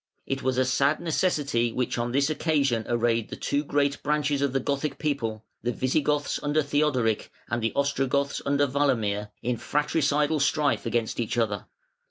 [0.25, 4.41] It was a sad necessity which on this one occasion arrayed the two great branches
[4.41, 10.39] of the Gothic people, the Visigoths under Theodoric, and the Ostrogoths under Walamir, in fratricidal
[10.39, 11.67] strife against each other.